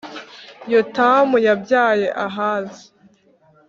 [0.73, 2.85] Yotamu yabyaye Ahazi,